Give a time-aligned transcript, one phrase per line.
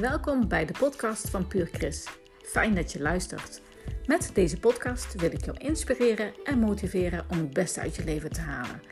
[0.00, 2.20] Welkom bij de podcast van Puur Chris.
[2.42, 3.62] Fijn dat je luistert.
[4.06, 8.30] Met deze podcast wil ik jou inspireren en motiveren om het beste uit je leven
[8.30, 8.82] te halen.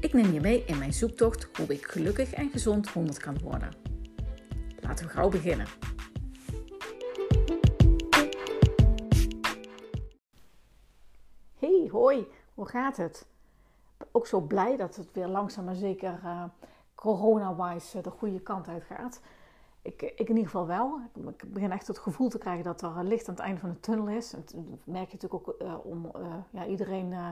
[0.00, 3.74] Ik neem je mee in mijn zoektocht hoe ik gelukkig en gezond 100 kan worden.
[4.80, 5.66] Laten we gauw beginnen.
[11.58, 13.26] Hey, hoi, hoe gaat het?
[14.12, 16.44] Ook zo blij dat het weer langzaam maar zeker uh,
[16.94, 19.20] corona-wise de goede kant uit gaat
[19.86, 21.00] ik, ik in ieder geval wel.
[21.14, 23.80] Ik begin echt het gevoel te krijgen dat er licht aan het einde van de
[23.80, 24.32] tunnel is.
[24.32, 27.28] En dat merk je natuurlijk ook uh, om uh, ja, iedereen uh,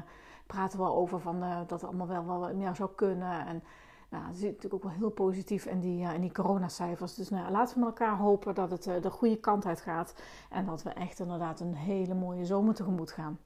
[0.46, 3.46] praat er wel over van, dat het allemaal wel, wel meer zou kunnen.
[3.46, 3.62] En
[4.10, 7.14] nou, dat zit natuurlijk ook wel heel positief in die, in die coronacijfers.
[7.14, 10.14] Dus nou, laten we met elkaar hopen dat het de goede kant uit gaat.
[10.50, 13.38] En dat we echt inderdaad een hele mooie zomer tegemoet gaan.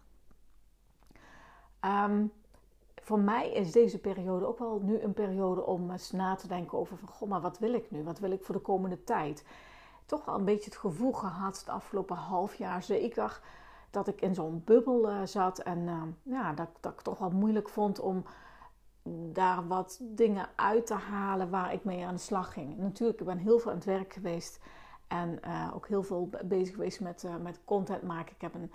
[1.81, 2.33] Um,
[3.09, 6.79] voor mij is deze periode ook wel nu een periode om eens na te denken
[6.79, 8.05] over van, goh, maar wat wil ik nu?
[8.05, 9.45] Wat wil ik voor de komende tijd?
[10.07, 13.41] Toch wel een beetje het gevoel gehad het afgelopen half jaar zeker
[13.91, 17.31] dat ik in zo'n bubbel uh, zat en uh, ja, dat, dat ik toch wel
[17.31, 18.25] moeilijk vond om
[19.33, 22.77] daar wat dingen uit te halen waar ik mee aan de slag ging.
[22.77, 24.61] Natuurlijk, ik ben heel veel aan het werk geweest
[25.07, 28.35] en uh, ook heel veel bezig geweest met, met content maken.
[28.35, 28.73] Ik heb een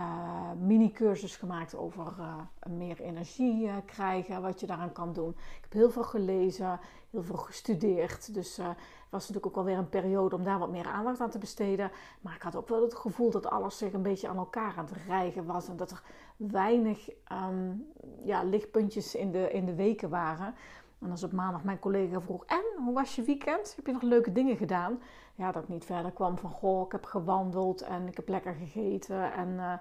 [0.00, 2.36] uh, mini-cursus gemaakt over uh,
[2.68, 5.30] meer energie uh, krijgen, wat je daaraan kan doen.
[5.30, 6.80] Ik heb heel veel gelezen,
[7.10, 8.34] heel veel gestudeerd.
[8.34, 8.76] Dus het
[9.10, 11.90] was natuurlijk ook wel weer een periode om daar wat meer aandacht aan te besteden.
[12.20, 14.84] Maar ik had ook wel het gevoel dat alles zich een beetje aan elkaar aan
[14.84, 15.68] het rijgen was.
[15.68, 16.02] En dat er
[16.36, 17.86] weinig um,
[18.24, 20.54] ja, lichtpuntjes in de, in de weken waren.
[20.98, 23.72] En als op maandag mijn collega vroeg: En hoe was je weekend?
[23.76, 25.00] Heb je nog leuke dingen gedaan?
[25.34, 28.54] Ja, dat ik niet verder kwam van: Goh, ik heb gewandeld en ik heb lekker
[28.54, 29.32] gegeten.
[29.32, 29.72] En uh,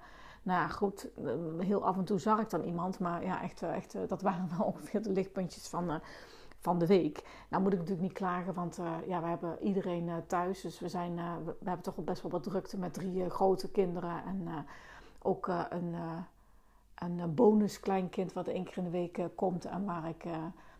[0.43, 2.99] nou goed, eh, heel af en toe zag ik dan iemand.
[2.99, 6.01] Maar ja, echt, eh, echt dat waren wel ongeveer de lichtpuntjes van,
[6.59, 7.45] van de week.
[7.49, 10.61] Nou moet ik natuurlijk niet klagen, want ja, we hebben iedereen thuis.
[10.61, 14.23] Dus we, zijn, we, hebben toch best wel wat drukte met drie grote kinderen.
[14.25, 14.65] En
[15.21, 15.95] ook een,
[16.95, 20.25] een bonus kleinkind wat één keer in de week komt en waar ik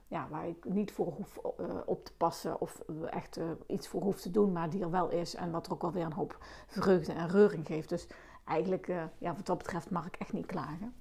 [0.08, 4.02] ja, waar ik niet voor hoef uh, op te passen of echt uh, iets voor
[4.02, 6.14] hoef te doen, maar die er wel is en wat er ook wel weer een
[6.14, 7.90] hoop vreugde en reuring geeft.
[7.90, 8.08] Dus
[8.46, 10.94] eigenlijk, ja, wat dat betreft, mag ik echt niet klagen.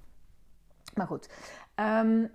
[0.95, 1.29] Maar goed,
[1.75, 2.31] um,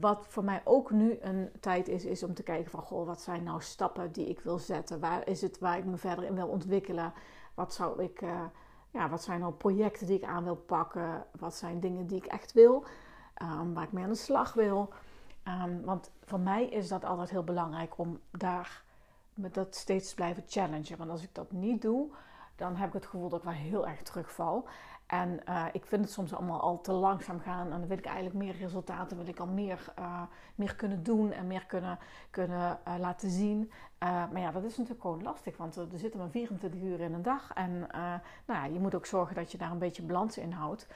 [0.00, 3.20] wat voor mij ook nu een tijd is, is om te kijken van, goh, wat
[3.20, 5.00] zijn nou stappen die ik wil zetten?
[5.00, 7.12] Waar is het waar ik me verder in wil ontwikkelen?
[7.54, 8.20] Wat zou ik,
[8.90, 11.26] ja, wat zijn nou projecten die ik aan wil pakken?
[11.38, 12.84] Wat zijn dingen die ik echt wil?
[13.42, 14.92] Um, waar ik mee aan de slag wil?
[15.48, 18.82] Um, want voor mij is dat altijd heel belangrijk om daar
[19.34, 20.98] dat steeds te blijven challengen.
[20.98, 22.08] Want als ik dat niet doe,
[22.56, 24.68] dan heb ik het gevoel dat ik wel heel erg terugval.
[25.06, 27.64] En uh, ik vind het soms allemaal al te langzaam gaan.
[27.64, 30.22] En dan wil ik eigenlijk meer resultaten, wil ik al meer, uh,
[30.54, 31.98] meer kunnen doen en meer kunnen,
[32.30, 33.70] kunnen uh, laten zien.
[33.98, 37.22] maar ja, dat is natuurlijk gewoon lastig, want er zitten maar 24 uur in een
[37.22, 37.52] dag.
[37.54, 37.78] En
[38.46, 40.86] nou ja, je moet ook zorgen dat je daar een beetje balans in houdt.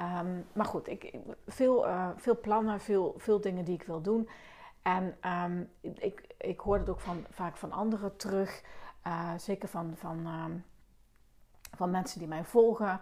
[0.00, 1.14] Um, maar goed, ik,
[1.46, 4.28] veel, uh, veel plannen, veel, veel dingen die ik wil doen.
[4.82, 8.62] En um, ik, ik hoor het ook van, vaak van anderen terug.
[9.06, 10.64] Uh, zeker van, van, um,
[11.76, 13.00] van mensen die mij volgen.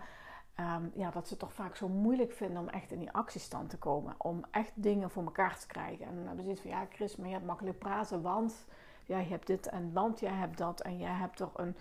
[0.94, 3.78] ja, dat ze het toch vaak zo moeilijk vinden om echt in die actiestand te
[3.78, 4.14] komen.
[4.18, 6.06] Om echt dingen voor elkaar te krijgen.
[6.06, 8.66] En dan hebben ze van, ja Chris, maar je hebt makkelijk praten, want
[9.04, 10.80] jij hebt dit en want jij hebt dat.
[10.80, 11.76] En jij hebt toch een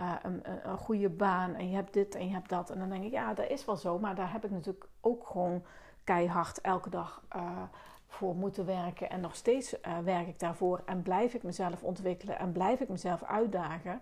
[0.00, 2.70] uh, een, goede baan en je hebt dit en je hebt dat.
[2.70, 5.26] En dan denk ik, ja, dat is wel zo, maar daar heb ik natuurlijk ook
[5.26, 5.64] gewoon
[6.04, 7.62] keihard elke dag uh,
[8.06, 9.10] voor moeten werken.
[9.10, 12.88] En nog steeds uh, werk ik daarvoor en blijf ik mezelf ontwikkelen en blijf ik
[12.88, 14.00] mezelf uitdagen.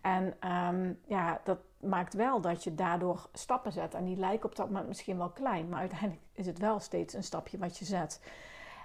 [0.00, 3.94] En um, ja, dat maakt wel dat je daardoor stappen zet.
[3.94, 7.14] En die lijken op dat moment misschien wel klein, maar uiteindelijk is het wel steeds
[7.14, 8.20] een stapje wat je zet.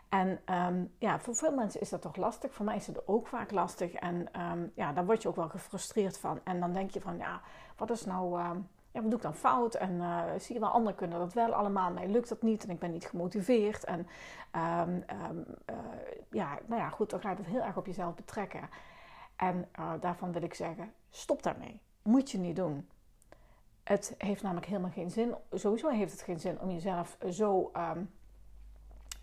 [0.09, 2.53] En um, ja, voor veel mensen is dat toch lastig.
[2.53, 3.93] Voor mij is het ook vaak lastig.
[3.93, 6.39] En um, ja, daar word je ook wel gefrustreerd van.
[6.43, 7.41] En dan denk je van, ja,
[7.77, 8.41] wat is nou...
[8.41, 9.75] Um, ja, wat doe ik dan fout?
[9.75, 11.91] En uh, zie je wel, anderen kunnen dat wel allemaal.
[11.91, 13.83] Mij lukt dat niet en ik ben niet gemotiveerd.
[13.83, 14.07] En
[14.55, 14.81] uh,
[16.31, 18.69] ja, nou ja, goed, dan ga je het heel erg op jezelf betrekken.
[19.35, 21.79] En uh, daarvan wil ik zeggen, stop daarmee.
[22.01, 22.89] Moet je niet doen.
[23.83, 25.35] Het heeft namelijk helemaal geen zin.
[25.51, 27.71] Sowieso heeft het geen zin om jezelf zo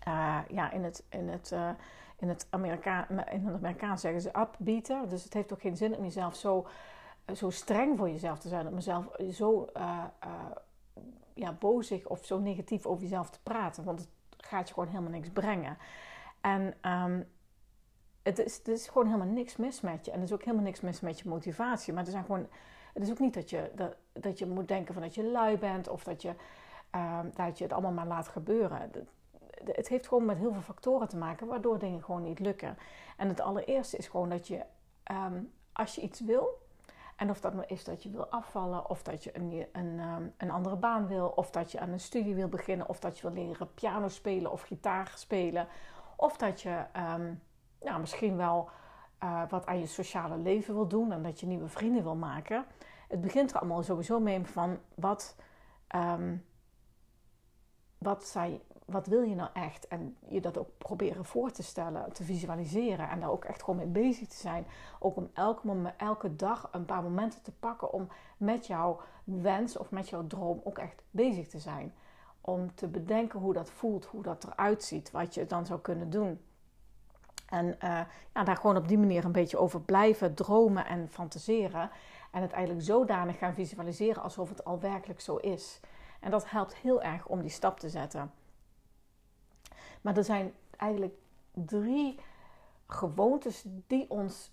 [0.07, 1.69] uh, ja, in het, in het, uh,
[2.17, 5.09] in het, Amerika in het Amerikaans zeggen ze upbeater.
[5.09, 6.67] Dus het heeft ook geen zin om jezelf zo,
[7.25, 8.67] uh, zo streng voor jezelf te zijn.
[8.67, 9.69] Om mezelf zo
[11.33, 13.83] ja, bozig of zo negatief over jezelf te praten.
[13.83, 15.77] Want het gaat je gewoon helemaal niks brengen.
[16.41, 17.27] En um,
[18.23, 20.11] het, is, het is gewoon helemaal niks mis met je.
[20.11, 21.93] En er is ook helemaal niks mis met je motivatie.
[21.93, 22.47] Maar er zijn gewoon,
[22.93, 25.57] het is ook niet dat je, dat, dat je moet denken van dat je lui
[25.57, 25.87] bent.
[25.87, 26.33] Of dat je,
[26.91, 28.91] um, dat je het allemaal maar laat gebeuren
[29.65, 32.77] het heeft gewoon met heel veel factoren te maken waardoor dingen gewoon niet lukken.
[33.17, 34.63] En het allereerste is gewoon dat je
[35.03, 35.43] ehm,
[35.73, 36.61] als je iets wil,
[37.15, 40.27] en of dat nou is dat je wil afvallen, of dat je een, een, ehm,
[40.37, 43.29] een andere baan wil, of dat je aan een studie wil beginnen, of dat je
[43.29, 45.67] wil leren piano spelen of gitaar spelen,
[46.15, 46.85] of dat je
[47.79, 48.69] nou, misschien wel
[49.23, 52.65] uh, wat aan je sociale leven wil doen en dat je nieuwe vrienden wil maken.
[53.07, 55.35] Het begint er allemaal sowieso mee van wat,
[55.95, 56.45] um,
[57.97, 59.87] wat, zij, wat wil je nou echt?
[59.87, 63.79] En je dat ook proberen voor te stellen, te visualiseren en daar ook echt gewoon
[63.79, 64.65] mee bezig te zijn.
[64.99, 68.07] Ook om elke, elke dag een paar momenten te pakken om
[68.37, 71.93] met jouw wens of met jouw droom ook echt bezig te zijn.
[72.41, 76.09] Om te bedenken hoe dat voelt, hoe dat eruit ziet, wat je dan zou kunnen
[76.09, 76.39] doen.
[77.49, 77.99] En uh,
[78.33, 81.89] ja, daar gewoon op die manier een beetje over blijven dromen en fantaseren.
[82.31, 85.79] En het eigenlijk zodanig gaan visualiseren alsof het al werkelijk zo is.
[86.19, 88.31] En dat helpt heel erg om die stap te zetten.
[90.03, 91.15] Maar er zijn eigenlijk
[91.51, 92.19] drie
[92.87, 94.51] gewoontes die ons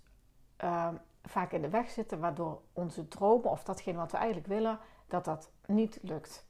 [0.65, 0.89] uh,
[1.25, 5.25] vaak in de weg zitten, waardoor onze dromen of datgene wat we eigenlijk willen, dat
[5.25, 6.47] dat niet lukt.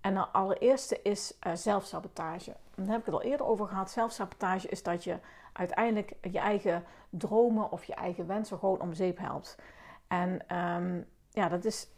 [0.00, 2.56] En de allereerste is uh, zelfsabotage.
[2.74, 3.90] Daar heb ik het al eerder over gehad.
[3.90, 5.18] Zelfsabotage is dat je
[5.52, 9.58] uiteindelijk je eigen dromen of je eigen wensen gewoon om zeep helpt.
[10.06, 11.88] En um, ja, dat, is,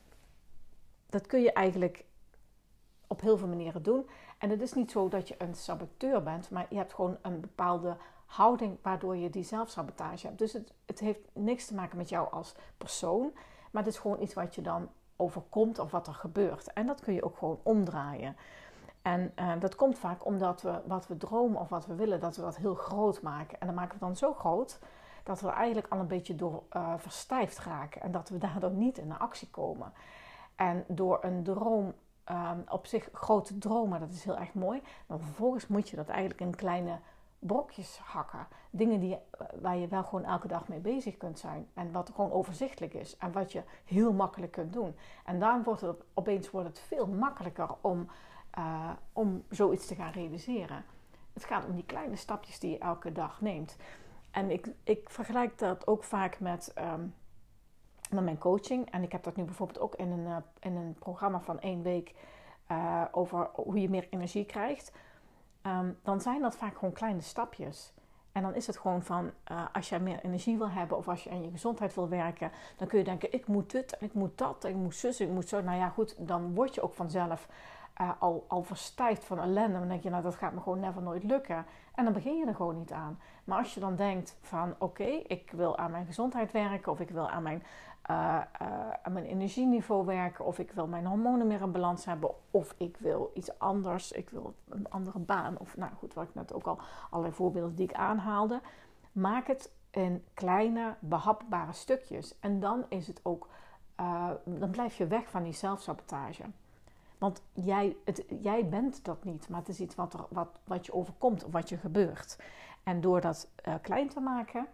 [1.07, 2.05] dat kun je eigenlijk
[3.07, 4.09] op heel veel manieren doen.
[4.43, 7.41] En het is niet zo dat je een saboteur bent, maar je hebt gewoon een
[7.41, 7.97] bepaalde
[8.27, 10.39] houding waardoor je die zelfsabotage hebt.
[10.39, 13.33] Dus het, het heeft niks te maken met jou als persoon,
[13.71, 16.73] maar het is gewoon iets wat je dan overkomt of wat er gebeurt.
[16.73, 18.37] En dat kun je ook gewoon omdraaien.
[19.03, 22.37] En uh, dat komt vaak omdat we wat we dromen of wat we willen, dat
[22.37, 23.61] we dat heel groot maken.
[23.61, 24.79] En dan maken we dan zo groot
[25.23, 28.03] dat we er eigenlijk al een beetje door uh, verstijfd raken.
[28.03, 29.93] En dat we daardoor niet in actie komen.
[30.57, 31.95] En door een droom
[32.31, 34.83] um, op zich grote dromen, dat is heel erg mooi.
[35.07, 36.99] Maar vervolgens moet je dat eigenlijk in kleine
[37.39, 38.47] brokjes hakken.
[38.71, 41.69] Dingen die, eh, waar je wel gewoon elke dag mee bezig kunt zijn.
[41.75, 43.17] En wat gewoon overzichtelijk is.
[43.17, 44.97] En wat je heel makkelijk kunt doen.
[45.25, 48.09] En daarom wordt het opeens wordt het veel makkelijker om,
[48.59, 50.85] uh, om zoiets te gaan realiseren.
[51.33, 53.77] Het gaat om die kleine stapjes die je elke dag neemt.
[54.31, 57.15] En ik, ik vergelijk dat ook vaak met, um,
[58.13, 58.91] met mijn coaching.
[58.91, 61.83] En ik heb dat nu bijvoorbeeld ook in een, uh, in een programma van één
[61.83, 62.15] week
[62.71, 64.93] uh, over hoe je meer energie krijgt.
[65.67, 67.93] Um, dan zijn dat vaak gewoon kleine stapjes.
[68.33, 71.25] En dan is het gewoon van, uh, als jij meer energie wil hebben of als
[71.25, 74.39] je aan je gezondheid wil werken, dan kun je denken, ik moet dit ik moet
[74.39, 75.63] dat ik moet zus, ik moet zo.
[75.63, 77.49] Nou ja, goed, dan word je ook vanzelf
[78.19, 79.79] al, al verstijfd van ellende.
[79.79, 81.67] Dan denk je, nou dat gaat me gewoon never nooit lukken.
[81.95, 83.21] En dan begin je er gewoon niet aan.
[83.45, 87.11] Maar als je dan denkt van, oké, ik wil aan mijn gezondheid werken of ik
[87.11, 87.63] wil aan mijn
[88.11, 92.31] uh, uh, aan mijn energieniveau werken, of ik wil mijn hormonen meer in balans hebben,
[92.51, 96.35] of ik wil iets anders, ik wil een andere baan, of nou goed, wat ik
[96.35, 96.79] net ook al
[97.11, 98.61] allerlei voorbeelden die ik aanhaalde.
[99.13, 102.39] Maak het in kleine, behapbare stukjes.
[102.41, 103.49] En dan is het ook,
[104.01, 106.43] uh, dan blijf je weg van die zelfsabotage.
[107.19, 110.87] Want jij, het, jij bent dat niet, maar het is iets wat, er, wat, wat
[110.87, 112.39] je overkomt wat je gebeurt.
[112.83, 113.49] En door dat
[113.81, 114.67] klein te maken,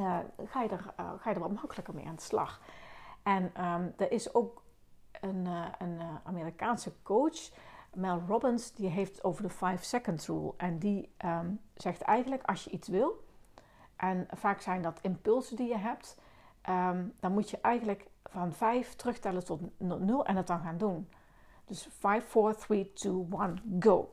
[0.00, 0.68] uh, ga, je
[1.24, 2.60] er, wat makkelijker mee aan de slag.
[3.22, 4.62] En um, er is ook
[5.20, 7.50] een, uh, een Amerikaanse coach,
[7.94, 10.54] Mel Robbins, die heeft over de 5 second rule.
[10.56, 13.24] En die um, zegt eigenlijk als je iets wil,
[13.96, 16.18] en vaak zijn dat impulsen die je hebt,
[16.68, 21.08] um, dan moet je eigenlijk van 5 terugtellen tot 0 en het dan gaan doen.
[21.64, 24.12] Dus 5, 4, 3, 2, 1, go.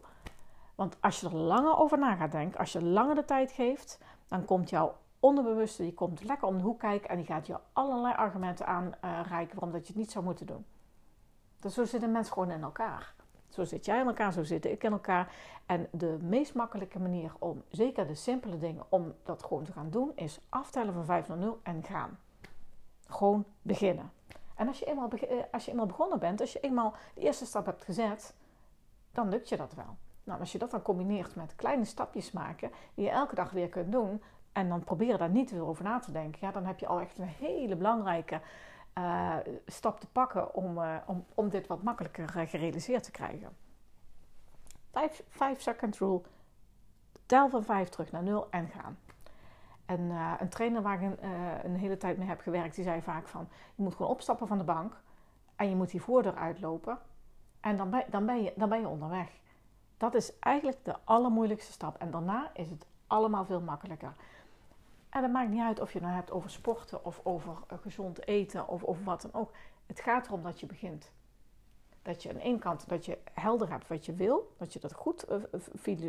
[0.76, 4.00] Want als je er langer over na gaat denken, als je langer de tijd geeft,
[4.28, 7.60] dan komt jouw onderbewuste, die komt lekker om de hoek kijken en die gaat je
[7.74, 10.66] allerlei argumenten aanreiken waarom dat je het niet zou moeten doen.
[11.60, 13.14] Dus zo zitten mensen gewoon in elkaar.
[13.50, 15.34] Zo zit jij in elkaar, zo zit ik in elkaar.
[15.66, 19.90] En de meest makkelijke manier om, zeker de simpele dingen, om dat gewoon te gaan
[19.90, 22.20] doen, is aftellen van 5 naar 0 en gaan.
[23.08, 24.12] Gewoon beginnen.
[24.56, 27.46] En als je, eenmaal, eh, als je eenmaal begonnen bent, als je eenmaal de eerste
[27.46, 28.36] stap hebt gezet,
[29.12, 29.98] dan lukt je dat wel.
[30.24, 33.70] Nou, als je dat dan combineert met kleine stapjes maken, die je elke dag weer
[33.70, 34.22] kunt doen,
[34.54, 37.00] en dan proberen daar niet weer over na te denken, ja, dan heb je al
[37.00, 38.42] echt een hele belangrijke
[38.98, 43.50] uh, stap te pakken om, uh, om, om dit wat makkelijker uh, gerealiseerd te krijgen.
[45.30, 46.22] 5 second rule.
[47.26, 48.98] Tel van 5 terug naar 0 en gaan.
[49.86, 50.00] En
[50.40, 51.26] een trainer waar ik een,
[51.66, 53.48] een, hele tijd mee heb gewerkt, die zei vaak van...
[53.76, 55.02] Je moet gewoon opstappen van de bank
[55.56, 57.00] en je moet die voordeur uitlopen.
[57.60, 59.30] En dan ben, dan, ben je, dan ben je onderweg.
[59.98, 61.98] Dat is eigenlijk de allermoeilijkste stap.
[61.98, 64.14] En daarna is het allemaal veel makkelijker.
[65.12, 67.78] En het maakt niet uit of je het nou hebt over sporten of over uh,
[67.82, 69.52] gezond eten of over wat dan ook.
[69.86, 71.12] Het gaat erom dat je begint.
[72.02, 74.80] Dat je aan de ene kant dat je helder hebt wat je wil, dat je
[74.80, 75.36] dat goed uh,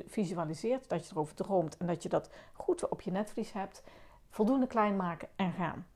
[0.07, 3.83] visualiseert, dat je erover droomt en dat je dat goed op je netvlies hebt.
[4.31, 5.87] voldoende klein maken en gaan.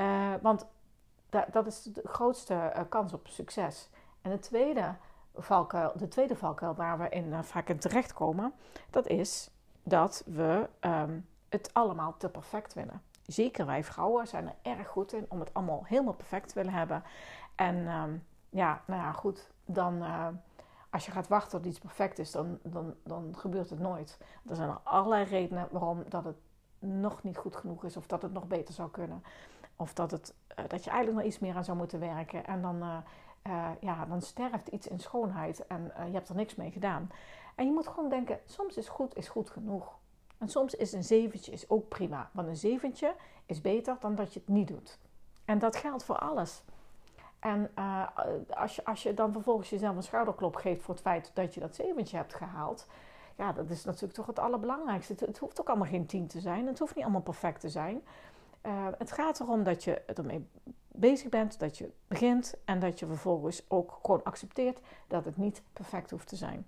[0.00, 0.66] Uh, want
[1.50, 3.90] dat is de grootste kans op succes.
[4.22, 4.94] En de tweede
[5.34, 8.52] valkuil, de tweede valkuil waar we in, vaak in terechtkomen,
[8.90, 9.50] dat is
[9.82, 13.02] dat we um, het allemaal te perfect willen.
[13.26, 16.72] Zeker wij vrouwen zijn er erg goed in om het allemaal helemaal perfect te willen
[16.72, 17.02] hebben.
[17.54, 20.02] En um, ja, nou ja, goed, dan
[20.90, 24.18] als je gaat wachten tot iets perfect is, dan, dan, dan gebeurt het nooit.
[24.48, 26.36] Er zijn er allerlei redenen waarom dat het
[26.78, 29.24] nog niet goed genoeg is of dat het nog beter zou kunnen.
[29.76, 32.46] Of dat, het, uh, dat je eigenlijk nog iets meer aan zou moeten werken.
[32.46, 32.76] En dan,
[33.46, 37.10] uh, ja, dan sterft iets in schoonheid en je hebt er niks mee gedaan.
[37.54, 39.98] En je moet gewoon denken, soms is goed is goed genoeg.
[40.40, 42.30] En soms is een zeventje is ook prima.
[42.32, 43.14] Want een zeventje
[43.46, 44.98] is beter dan dat je het niet doet.
[45.44, 46.62] En dat geldt voor alles.
[47.38, 47.70] En
[48.48, 51.60] als, je, als je dan vervolgens jezelf een schouderklop geeft voor het feit dat je
[51.60, 52.86] dat zeventje hebt gehaald,
[53.36, 55.14] ja, dat is natuurlijk toch het allerbelangrijkste.
[55.18, 56.66] Het, hoeft ook allemaal geen tien te zijn.
[56.66, 58.02] Het hoeft niet allemaal perfect te zijn.
[58.66, 60.46] Uh, het gaat erom dat je ermee
[60.88, 65.62] bezig bent, dat je begint en dat je vervolgens ook gewoon accepteert dat het niet
[65.72, 66.66] perfect hoeft te zijn.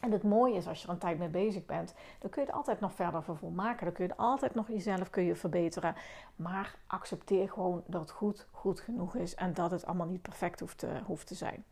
[0.00, 2.48] En het mooie is, als je er een tijd mee bezig bent, dan kun je
[2.48, 3.84] het altijd nog verder vervolmaken.
[3.84, 5.94] Dan kun je altijd nog jezelf kun je verbeteren.
[6.36, 10.60] Maar accepteer gewoon dat het goed, goed genoeg is en dat het allemaal niet perfect
[10.60, 11.64] hoeft te, hoeft te zijn.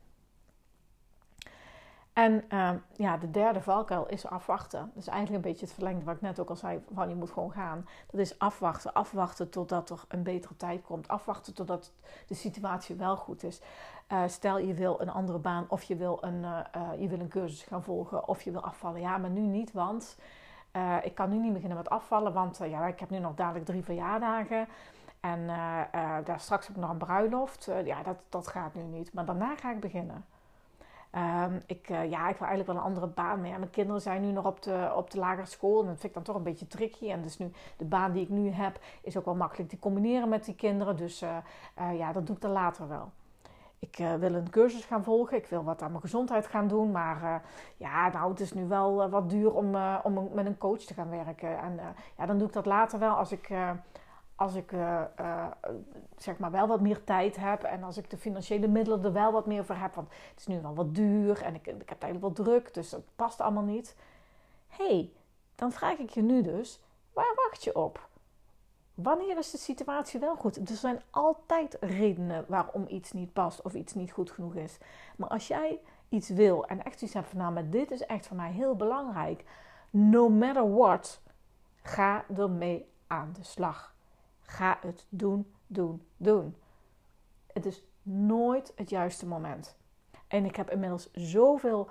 [2.16, 4.90] En ehm, ja, de derde valkuil is afwachten.
[4.94, 7.30] Dus eigenlijk een beetje het verlengde wat ik net ook al zei, van je moet
[7.30, 7.86] gewoon gaan.
[8.10, 8.92] Dat is afwachten.
[8.92, 11.08] Afwachten totdat er een betere tijd komt.
[11.08, 11.92] Afwachten totdat
[12.26, 13.60] de situatie wel goed is.
[14.12, 17.20] Uh, stel je wil een andere baan of je wil een, uh, uh, je wil
[17.20, 19.00] een cursus gaan volgen of je wil afvallen.
[19.00, 20.16] Ja, maar nu niet, want
[21.02, 23.84] ik kan nu niet beginnen met afvallen, want ja, ik heb nu nog dadelijk drie
[23.84, 24.68] verjaardagen.
[25.20, 25.46] En
[26.24, 27.70] daar straks heb ik nog een bruiloft.
[27.84, 29.12] ja, dat, dat gaat nu niet.
[29.12, 30.24] Maar daarna ga ik beginnen.
[31.14, 33.40] Um, ik, uh, ja, ik wil eigenlijk wel een andere baan.
[33.40, 35.80] Maar ja, mijn kinderen zijn nu nog op de, op de lagere school.
[35.80, 37.10] En dat vind ik dan toch een beetje tricky.
[37.10, 40.28] En dus nu, de baan die ik nu heb, is ook wel makkelijk te combineren
[40.28, 40.96] met die kinderen.
[40.96, 41.36] Dus uh,
[41.80, 43.10] uh, ja, dat doe ik dan later wel.
[43.78, 45.36] Ik wil een cursus gaan volgen.
[45.36, 46.90] Ik wil wat aan mijn gezondheid gaan doen.
[46.90, 47.42] Maar
[47.76, 51.10] ja, nou, het is nu wel wat duur om, om met een coach te gaan
[51.10, 51.58] werken.
[51.58, 51.80] En
[52.18, 53.48] ja, dan doe ik dat later wel als ik
[54.36, 55.46] als ik uh, uh,
[56.16, 59.32] zeg maar wel wat meer tijd heb en als ik de financiële middelen er wel
[59.32, 62.02] wat meer voor heb, want het is nu wel wat duur en ik, ik heb
[62.02, 63.96] eigenlijk wel druk, dus dat past allemaal niet.
[64.68, 65.10] hey,
[65.54, 66.80] dan vraag ik je nu dus,
[67.12, 68.08] waar wacht je op?
[68.94, 70.70] Wanneer is de situatie wel goed?
[70.70, 74.78] Er zijn altijd redenen waarom iets niet past of iets niet goed genoeg is.
[75.16, 78.26] Maar als jij iets wil en echt iets hebt van, nou, maar dit is echt
[78.26, 79.44] voor mij heel belangrijk,
[79.90, 81.20] no matter what,
[81.82, 83.95] ga ermee aan de slag.
[84.46, 86.56] Ga het doen, doen, doen.
[87.52, 89.76] Het is nooit het juiste moment.
[90.28, 91.88] En ik heb inmiddels zoveel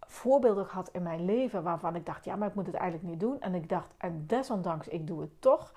[0.00, 3.20] voorbeelden gehad in mijn leven waarvan ik dacht, ja, maar ik moet het eigenlijk niet
[3.20, 3.40] doen.
[3.40, 5.72] En ik dacht, en desondanks, ik doe het toch.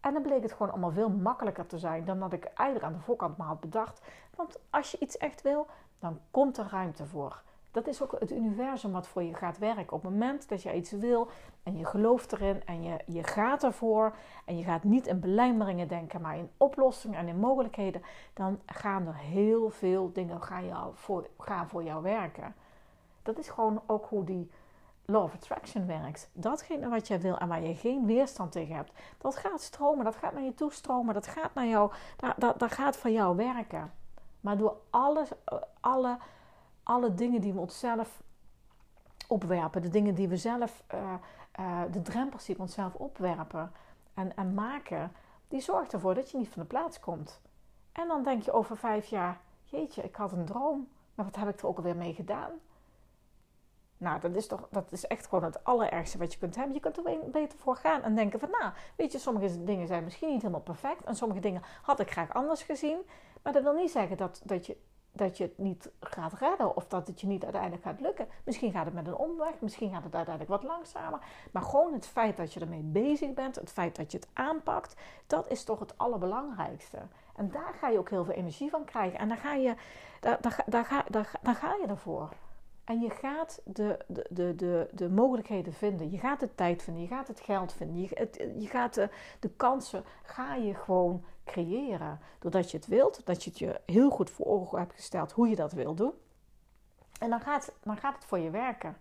[0.00, 2.98] En dan bleek het gewoon allemaal veel makkelijker te zijn dan dat ik eigenlijk aan
[2.98, 4.00] de voorkant me had bedacht.
[4.36, 5.66] Want als je iets echt wil,
[5.98, 7.42] dan komt er ruimte voor.
[7.76, 9.92] Dat is ook het universum wat voor je gaat werken.
[9.92, 11.28] Op het moment dat je iets wil
[11.62, 15.88] en je gelooft erin en je, je gaat ervoor en je gaat niet in belemmeringen
[15.88, 18.02] denken, maar in oplossingen en in mogelijkheden,
[18.34, 22.54] dan gaan er heel veel dingen gaan, voor, gaan voor jou werken.
[23.22, 24.50] Dat is gewoon ook hoe die
[25.04, 26.30] Law of Attraction werkt.
[26.32, 30.16] Datgene wat jij wil en waar je geen weerstand tegen hebt, dat gaat stromen, dat
[30.16, 33.36] gaat naar je toe stromen, dat gaat naar jou, dat, dat, dat gaat voor jou
[33.36, 33.92] werken.
[34.40, 35.30] Maar door alles,
[35.80, 36.18] alle
[36.86, 38.22] alle dingen die we onszelf
[39.28, 41.14] opwerpen, de dingen die we zelf, uh,
[41.60, 43.72] uh, de drempels die we onszelf opwerpen
[44.14, 45.12] en, en maken,
[45.48, 47.40] die zorgt ervoor dat je niet van de plaats komt.
[47.92, 51.48] En dan denk je over vijf jaar, jeetje, ik had een droom, maar wat heb
[51.48, 52.50] ik er ook alweer mee gedaan?
[53.98, 56.74] Nou, dat is toch, dat is echt gewoon het allerergste wat je kunt hebben.
[56.74, 60.04] Je kunt er beter voor gaan en denken van, nou, weet je, sommige dingen zijn
[60.04, 62.98] misschien niet helemaal perfect en sommige dingen had ik graag anders gezien.
[63.42, 64.76] Maar dat wil niet zeggen dat, dat je
[65.16, 68.28] dat je het niet gaat redden of dat het je niet uiteindelijk gaat lukken.
[68.44, 71.20] Misschien gaat het met een omweg, misschien gaat het uiteindelijk wat langzamer.
[71.52, 74.94] Maar gewoon het feit dat je ermee bezig bent, het feit dat je het aanpakt,
[75.26, 76.98] dat is toch het allerbelangrijkste.
[77.36, 79.18] En daar ga je ook heel veel energie van krijgen.
[79.18, 79.74] En daar ga je,
[80.20, 82.28] daar, daar, daar, daar, daar ga je ervoor.
[82.86, 86.10] En je gaat de, de, de, de, de mogelijkheden vinden.
[86.10, 87.02] Je gaat de tijd vinden.
[87.02, 88.00] Je gaat het geld vinden.
[88.00, 89.08] Je, het, je gaat de,
[89.40, 92.20] de kansen ga je gewoon creëren.
[92.38, 93.20] Doordat je het wilt.
[93.24, 96.12] Dat je het je heel goed voor ogen hebt gesteld hoe je dat wil doen.
[97.18, 98.96] En dan gaat, dan gaat het voor je werken.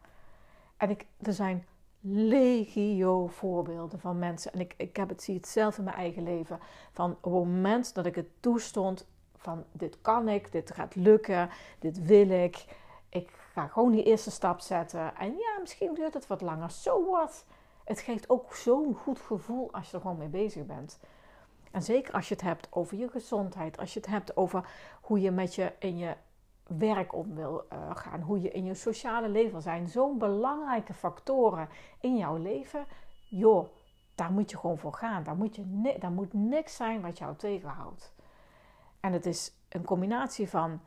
[0.78, 1.66] En ik, er zijn
[2.02, 4.54] legio voorbeelden van mensen.
[4.54, 6.60] En ik, ik heb het, zie het zelf in mijn eigen leven.
[6.92, 11.50] Van op het moment dat ik het toestond van dit kan ik, dit gaat lukken,
[11.80, 12.66] dit wil ik.
[13.10, 15.16] Ik ga gewoon die eerste stap zetten.
[15.16, 16.72] En ja, misschien duurt het wat langer.
[16.72, 17.46] Zo wat.
[17.84, 21.00] Het geeft ook zo'n goed gevoel als je er gewoon mee bezig bent.
[21.72, 24.70] En zeker als je het hebt over je gezondheid, als je het hebt over
[25.02, 26.16] hoe je met je in je
[26.68, 29.88] werk om wil uh, gaan, hoe je in je sociale leven zijn.
[29.88, 31.70] Zo'n belangrijke factoren
[32.00, 32.86] in jouw leven.
[33.30, 33.68] Joh,
[34.16, 35.24] daar moet je gewoon voor gaan.
[35.24, 38.14] Daar moet, je daar moet niks zijn wat jou tegenhoudt.
[39.00, 40.82] En het is een combinatie van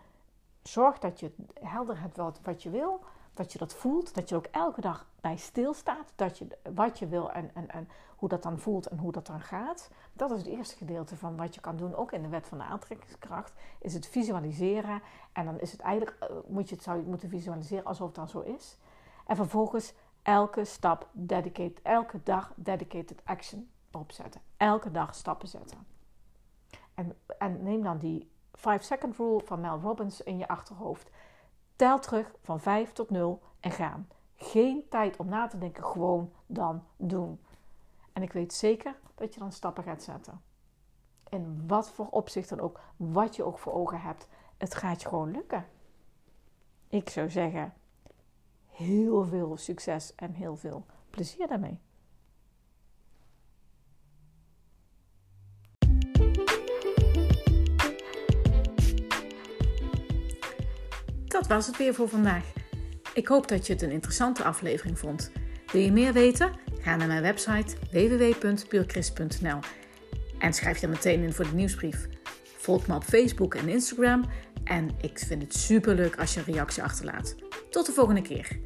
[0.62, 4.36] zorg dat je helder hebt wat, wat je wil, dat je dat voelt, dat je
[4.36, 8.42] ook elke dag bij stilstaat, dat je wat je wil en, en, en hoe dat
[8.42, 9.90] dan voelt en hoe dat dan gaat.
[10.12, 12.58] Dat is het eerste gedeelte van wat je kan doen, ook in de wet van
[12.58, 15.02] de aantrekkingskracht, is het visualiseren.
[15.32, 18.16] En dan is het eigenlijk, eh, moet je het, zou je moeten visualiseren alsof het
[18.16, 18.78] dan zo is.
[19.26, 24.40] En vervolgens elke stap dedicate, elke dag dedicated action opzetten.
[24.56, 25.86] Elke dag stappen zetten.
[26.94, 31.10] En, en neem dan die 5 second rule van Mel Robbins in je achterhoofd.
[31.76, 34.08] Tel terug van 5 tot 0 en gaan.
[34.36, 37.40] Geen tijd om na te denken, gewoon dan doen.
[38.12, 40.42] En ik weet zeker dat je dan stappen gaat zetten.
[41.28, 45.08] In wat voor opzicht dan ook, wat je ook voor ogen hebt, het gaat je
[45.08, 45.66] gewoon lukken.
[46.88, 47.74] Ik zou zeggen,
[48.66, 51.80] heel veel succes en heel veel plezier daarmee.
[61.38, 62.44] Dat was het weer voor vandaag.
[63.14, 65.30] Ik hoop dat je het een interessante aflevering vond.
[65.72, 66.52] Wil je meer weten?
[66.80, 69.58] Ga naar mijn website www.puurchrist.nl
[70.38, 72.08] en schrijf je meteen in voor de nieuwsbrief.
[72.56, 74.24] Volg me op Facebook en Instagram
[74.64, 77.34] en ik vind het super leuk als je een reactie achterlaat.
[77.70, 78.58] Tot de volgende keer.